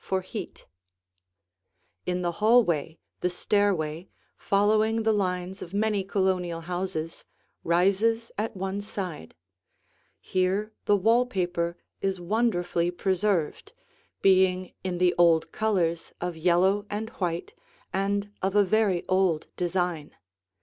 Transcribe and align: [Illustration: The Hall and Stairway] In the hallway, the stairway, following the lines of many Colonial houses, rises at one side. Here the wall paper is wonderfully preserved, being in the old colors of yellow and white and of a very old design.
[Illustration: 0.11 0.47
The 0.55 0.57
Hall 0.57 0.57
and 0.57 0.57
Stairway] 0.57 0.67
In 2.17 2.21
the 2.23 2.31
hallway, 2.39 2.99
the 3.19 3.29
stairway, 3.29 4.09
following 4.35 5.03
the 5.03 5.13
lines 5.13 5.61
of 5.61 5.75
many 5.75 6.03
Colonial 6.03 6.61
houses, 6.61 7.23
rises 7.63 8.31
at 8.35 8.57
one 8.57 8.81
side. 8.81 9.35
Here 10.19 10.73
the 10.85 10.95
wall 10.97 11.27
paper 11.27 11.77
is 12.01 12.19
wonderfully 12.19 12.89
preserved, 12.89 13.73
being 14.23 14.73
in 14.83 14.97
the 14.97 15.13
old 15.19 15.51
colors 15.51 16.13
of 16.19 16.35
yellow 16.35 16.87
and 16.89 17.09
white 17.21 17.53
and 17.93 18.31
of 18.41 18.55
a 18.55 18.63
very 18.63 19.05
old 19.07 19.45
design. 19.55 20.15